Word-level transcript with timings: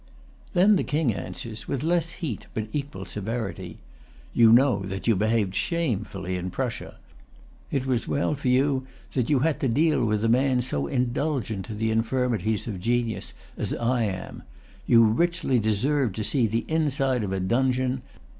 Then 0.55 0.77
the 0.77 0.83
King 0.83 1.13
answers, 1.13 1.67
with 1.67 1.83
less 1.83 2.13
heat 2.13 2.47
but 2.55 2.69
equal 2.73 3.05
severity: 3.05 3.77
"You 4.33 4.51
know 4.51 4.79
that 4.79 5.05
you 5.05 5.15
behaved 5.15 5.53
shamefully 5.53 6.37
in 6.37 6.49
Prussia. 6.49 6.95
It 7.69 7.85
was 7.85 8.07
well 8.07 8.33
for 8.33 8.47
you 8.47 8.87
that 9.13 9.29
you 9.29 9.41
had 9.41 9.59
to 9.59 9.67
deal 9.67 10.03
with 10.03 10.25
a 10.25 10.27
man 10.27 10.63
so 10.63 10.87
indulgent 10.87 11.65
to 11.65 11.75
the 11.75 11.91
infirmities 11.91 12.65
of[Pg 12.65 12.81
311] 12.81 12.81
genius 12.81 13.33
as 13.57 13.75
I 13.75 14.05
am. 14.05 14.41
You 14.87 15.03
richly 15.05 15.59
deserved 15.59 16.15
to 16.15 16.23
see 16.23 16.47
the 16.47 16.65
inside 16.67 17.21
of 17.21 17.31
a 17.31 17.39
dungeon. 17.39 18.01